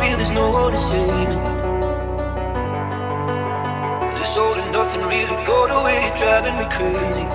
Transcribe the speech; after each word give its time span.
feel 0.00 0.16
there's 0.16 0.30
no 0.30 0.48
one 0.50 0.72
to 0.72 0.78
save 0.78 1.28
me. 1.28 1.36
This 4.16 4.36
all 4.38 4.54
and 4.54 4.72
nothing 4.72 5.02
really 5.02 5.36
got 5.44 5.68
away, 5.78 6.00
driving 6.16 6.56
me 6.60 6.66
crazy. 6.76 7.26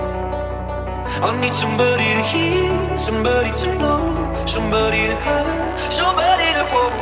I 1.27 1.29
need 1.39 1.53
somebody 1.53 2.07
to 2.17 2.23
hear, 2.31 2.97
somebody 2.97 3.51
to 3.61 3.67
know, 3.81 4.01
somebody 4.45 5.05
to 5.11 5.15
have, 5.27 5.79
somebody 5.93 6.49
to 6.57 6.65
hold. 6.73 6.93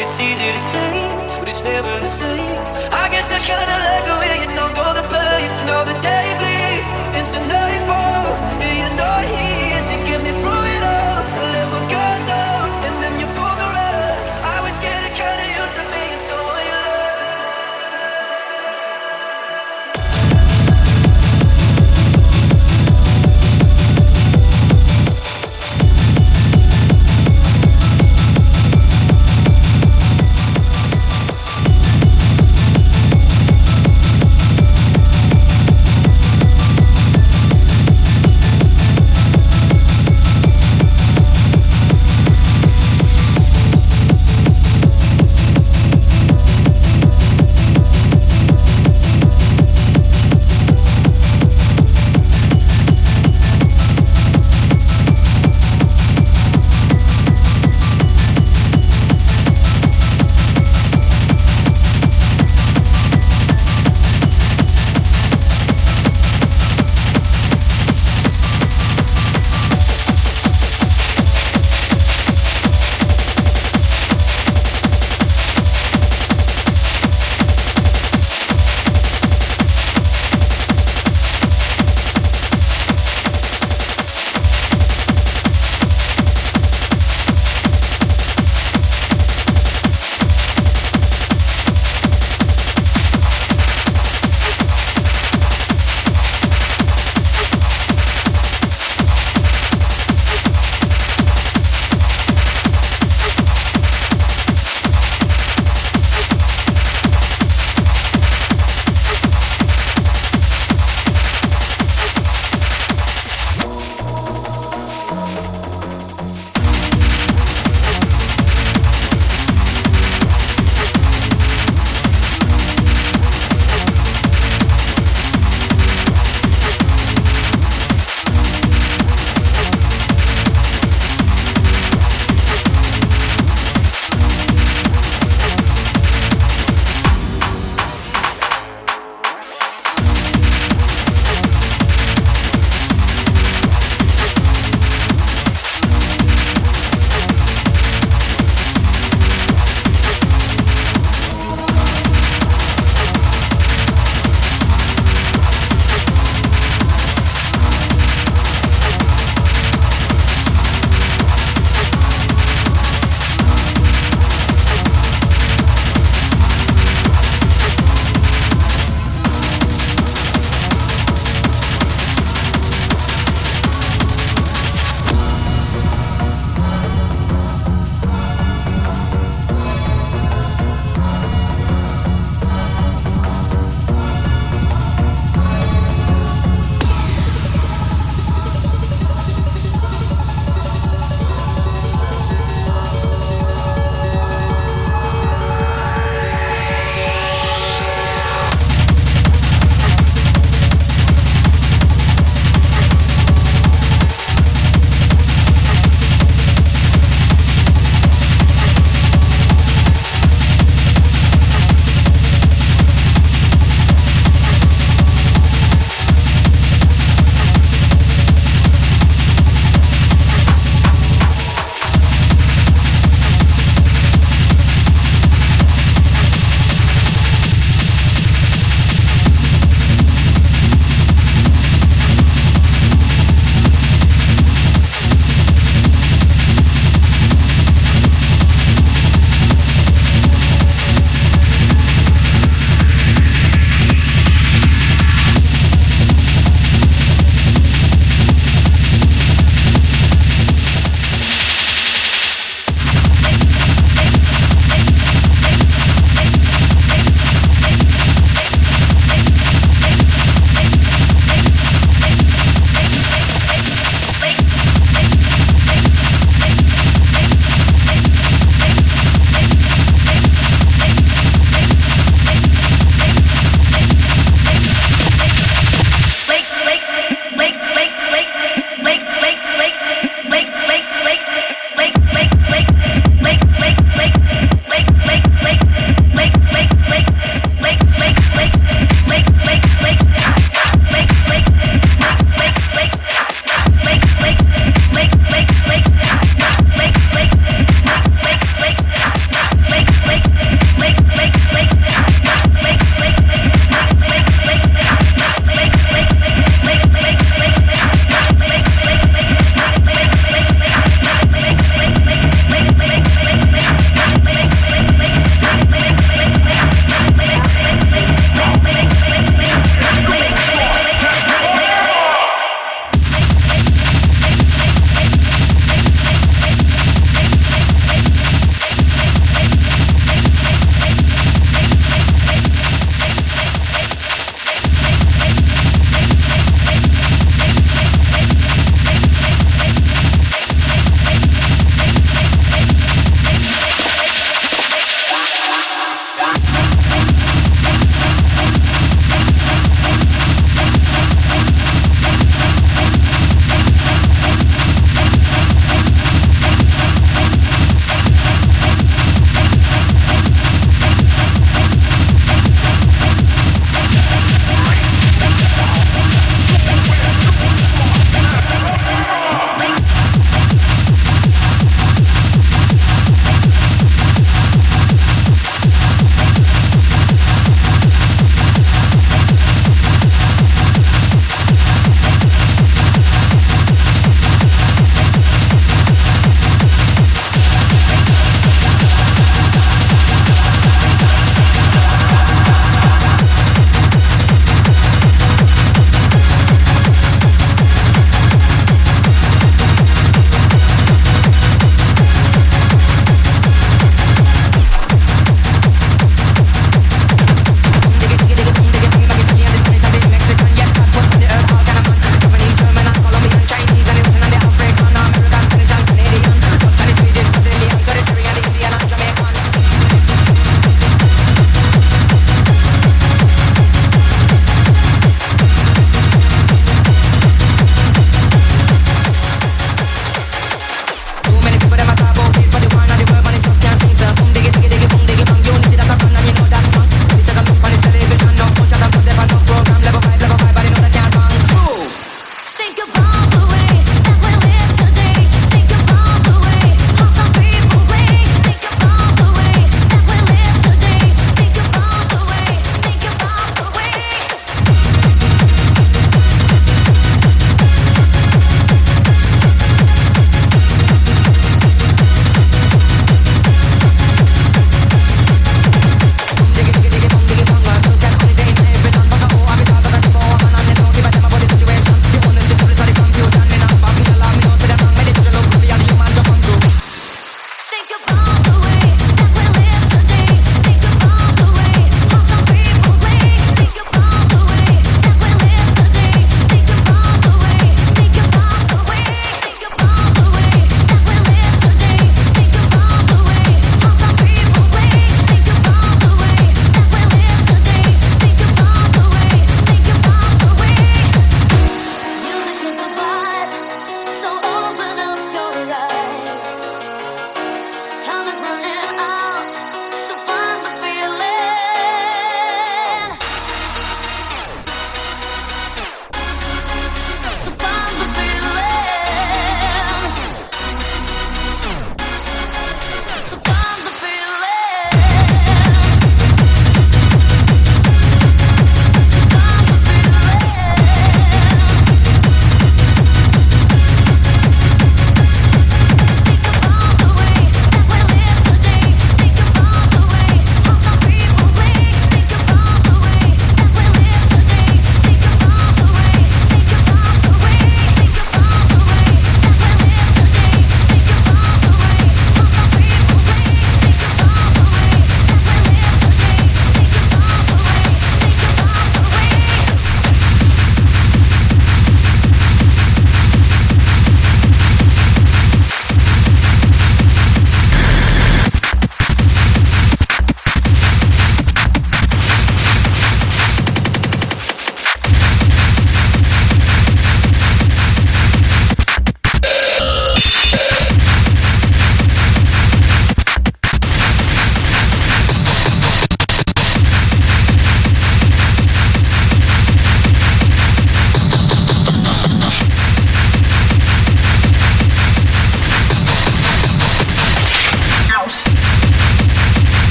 It's 0.00 0.16
easy 0.18 0.48
to 0.56 0.62
say, 0.70 0.92
but 1.38 1.48
it's 1.52 1.62
never 1.62 1.92
the 2.00 2.10
same. 2.20 2.56
I 3.02 3.04
guess 3.12 3.28
I 3.36 3.38
kinda 3.50 3.76
like 3.84 4.04
the 4.08 4.16
way 4.20 4.34
you 4.42 4.48
know 4.56 4.68
all 4.84 4.94
the 5.00 5.04
pain, 5.12 5.50
now 5.68 5.84
the 5.84 5.96
day 6.00 6.28
bleeds 6.40 6.90
into 7.18 7.38
nightfall. 7.52 8.24
Yeah, 8.62 8.74
you 8.82 8.88
know 8.98 9.16
here 9.32 9.82
to 9.88 9.94
get 10.08 10.20
me 10.24 10.32
through 10.40 10.59